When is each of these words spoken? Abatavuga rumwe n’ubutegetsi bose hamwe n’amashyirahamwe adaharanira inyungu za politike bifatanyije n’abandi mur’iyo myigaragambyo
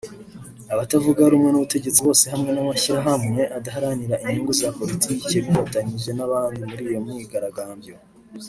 Abatavuga 0.73 1.21
rumwe 1.31 1.49
n’ubutegetsi 1.51 1.99
bose 2.07 2.25
hamwe 2.33 2.49
n’amashyirahamwe 2.53 3.41
adaharanira 3.57 4.15
inyungu 4.23 4.51
za 4.59 4.69
politike 4.77 5.33
bifatanyije 5.45 6.11
n’abandi 6.13 6.61
mur’iyo 6.69 6.99
myigaragambyo 7.05 7.93